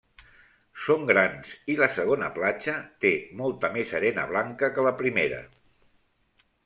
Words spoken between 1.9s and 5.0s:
segona platja, té molta més arena blanca que la